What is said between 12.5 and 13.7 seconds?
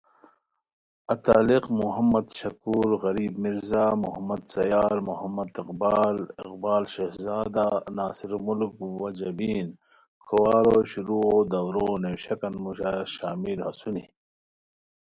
موژی شامل